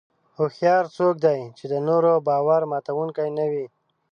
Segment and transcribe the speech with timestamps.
[0.37, 3.65] هوښیار څوک دی چې د نورو باور ماتوونکي نه وي.